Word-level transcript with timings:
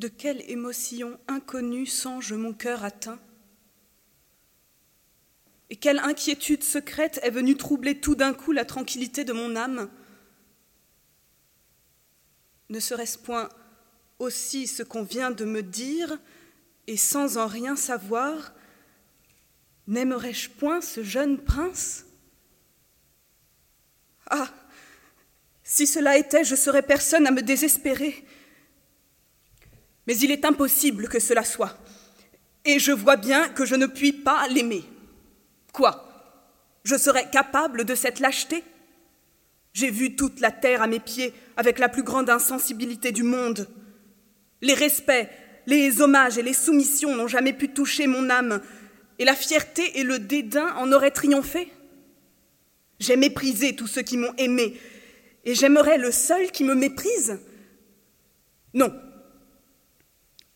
de 0.00 0.08
quelle 0.08 0.42
émotion 0.50 1.20
inconnue 1.28 1.84
songe 1.84 2.32
mon 2.32 2.54
cœur 2.54 2.84
atteint? 2.84 3.20
Et 5.68 5.76
quelle 5.76 5.98
inquiétude 5.98 6.64
secrète 6.64 7.20
est 7.22 7.30
venue 7.30 7.54
troubler 7.54 8.00
tout 8.00 8.14
d'un 8.14 8.32
coup 8.32 8.52
la 8.52 8.64
tranquillité 8.64 9.24
de 9.24 9.34
mon 9.34 9.54
âme? 9.56 9.90
Ne 12.70 12.80
serait-ce 12.80 13.18
point 13.18 13.50
aussi 14.18 14.66
ce 14.66 14.82
qu'on 14.82 15.02
vient 15.02 15.30
de 15.30 15.44
me 15.44 15.62
dire, 15.62 16.18
et 16.86 16.96
sans 16.96 17.36
en 17.36 17.46
rien 17.46 17.76
savoir, 17.76 18.54
n'aimerais-je 19.86 20.48
point 20.48 20.80
ce 20.80 21.04
jeune 21.04 21.36
prince? 21.38 22.06
Ah! 24.30 24.48
Si 25.62 25.86
cela 25.86 26.16
était, 26.16 26.42
je 26.42 26.56
serais 26.56 26.82
personne 26.82 27.26
à 27.26 27.30
me 27.30 27.42
désespérer. 27.42 28.24
Mais 30.10 30.18
il 30.18 30.32
est 30.32 30.44
impossible 30.44 31.06
que 31.06 31.20
cela 31.20 31.44
soit, 31.44 31.78
et 32.64 32.80
je 32.80 32.90
vois 32.90 33.14
bien 33.14 33.48
que 33.48 33.64
je 33.64 33.76
ne 33.76 33.86
puis 33.86 34.12
pas 34.12 34.48
l'aimer. 34.48 34.82
Quoi? 35.72 36.04
Je 36.82 36.96
serais 36.96 37.30
capable 37.30 37.84
de 37.84 37.94
cette 37.94 38.18
lâcheté? 38.18 38.64
J'ai 39.72 39.88
vu 39.88 40.16
toute 40.16 40.40
la 40.40 40.50
terre 40.50 40.82
à 40.82 40.88
mes 40.88 40.98
pieds 40.98 41.32
avec 41.56 41.78
la 41.78 41.88
plus 41.88 42.02
grande 42.02 42.28
insensibilité 42.28 43.12
du 43.12 43.22
monde. 43.22 43.68
Les 44.62 44.74
respects, 44.74 45.28
les 45.66 46.00
hommages 46.00 46.38
et 46.38 46.42
les 46.42 46.54
soumissions 46.54 47.14
n'ont 47.14 47.28
jamais 47.28 47.52
pu 47.52 47.68
toucher 47.68 48.08
mon 48.08 48.30
âme, 48.30 48.60
et 49.20 49.24
la 49.24 49.36
fierté 49.36 50.00
et 50.00 50.02
le 50.02 50.18
dédain 50.18 50.74
en 50.74 50.90
auraient 50.90 51.12
triomphé? 51.12 51.72
J'ai 52.98 53.14
méprisé 53.14 53.76
tous 53.76 53.86
ceux 53.86 54.02
qui 54.02 54.16
m'ont 54.16 54.34
aimé, 54.38 54.76
et 55.44 55.54
j'aimerais 55.54 55.98
le 55.98 56.10
seul 56.10 56.50
qui 56.50 56.64
me 56.64 56.74
méprise? 56.74 57.38
Non. 58.74 58.92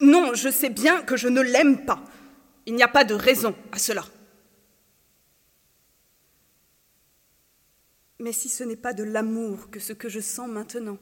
Non, 0.00 0.34
je 0.34 0.48
sais 0.48 0.70
bien 0.70 1.02
que 1.02 1.16
je 1.16 1.28
ne 1.28 1.40
l'aime 1.40 1.84
pas. 1.84 2.02
Il 2.66 2.74
n'y 2.74 2.82
a 2.82 2.88
pas 2.88 3.04
de 3.04 3.14
raison 3.14 3.54
à 3.72 3.78
cela. 3.78 4.04
Mais 8.18 8.32
si 8.32 8.48
ce 8.48 8.64
n'est 8.64 8.76
pas 8.76 8.92
de 8.92 9.02
l'amour 9.02 9.70
que 9.70 9.80
ce 9.80 9.92
que 9.92 10.08
je 10.08 10.20
sens 10.20 10.48
maintenant, 10.48 10.98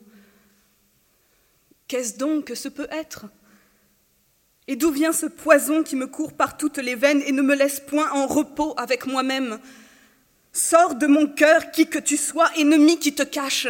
Qu'est-ce 1.89 2.19
donc 2.19 2.45
que 2.45 2.55
ce 2.55 2.69
peut 2.69 2.87
être? 2.91 3.25
Et 4.67 4.77
d'où 4.77 4.91
vient 4.91 5.15
ce 5.15 5.25
poison 5.25 5.83
qui 5.83 5.97
me 5.97 6.07
court 6.07 6.35
par 6.35 6.59
toutes 6.59 6.77
les 6.77 6.95
veines 6.95 7.23
et 7.27 7.33
ne 7.33 7.41
me 7.41 7.55
laisse 7.55 7.81
point 7.81 8.11
en 8.11 8.27
repos 8.27 8.75
avec 8.77 9.07
moi-même? 9.07 9.59
Sors 10.53 10.97
de 10.97 11.07
mon 11.07 11.27
cœur 11.27 11.71
qui 11.71 11.89
que 11.89 11.99
tu 11.99 12.19
sois, 12.19 12.51
ennemi 12.59 12.99
qui 12.99 13.15
te 13.15 13.23
cache. 13.23 13.69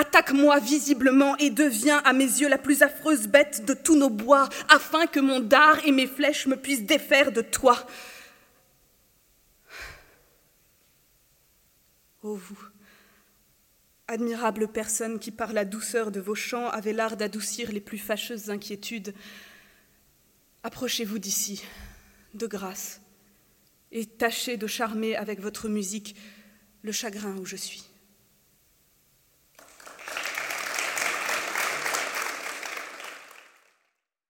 Attaque-moi 0.00 0.60
visiblement 0.60 1.36
et 1.38 1.50
deviens 1.50 1.98
à 2.04 2.12
mes 2.12 2.22
yeux 2.22 2.48
la 2.48 2.56
plus 2.56 2.82
affreuse 2.82 3.26
bête 3.26 3.64
de 3.64 3.74
tous 3.74 3.96
nos 3.96 4.10
bois, 4.10 4.48
afin 4.68 5.08
que 5.08 5.18
mon 5.18 5.40
dard 5.40 5.84
et 5.84 5.90
mes 5.90 6.06
flèches 6.06 6.46
me 6.46 6.54
puissent 6.54 6.86
défaire 6.86 7.32
de 7.32 7.40
toi. 7.40 7.84
Ô 12.22 12.36
vous, 12.36 12.60
Admirable 14.06 14.68
personne 14.68 15.18
qui, 15.18 15.32
par 15.32 15.52
la 15.52 15.64
douceur 15.64 16.12
de 16.12 16.20
vos 16.20 16.36
chants, 16.36 16.68
avait 16.68 16.92
l'art 16.92 17.16
d'adoucir 17.16 17.72
les 17.72 17.80
plus 17.80 17.98
fâcheuses 17.98 18.50
inquiétudes, 18.50 19.12
approchez-vous 20.62 21.18
d'ici, 21.18 21.64
de 22.34 22.46
grâce, 22.46 23.00
et 23.90 24.06
tâchez 24.06 24.58
de 24.58 24.68
charmer 24.68 25.16
avec 25.16 25.40
votre 25.40 25.68
musique 25.68 26.14
le 26.82 26.92
chagrin 26.92 27.36
où 27.38 27.44
je 27.44 27.56
suis. 27.56 27.82